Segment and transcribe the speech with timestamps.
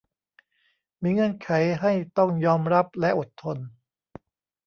[1.01, 1.49] มีเงื่อนไข
[1.81, 3.57] ให้ต้องยอมรับและอดทน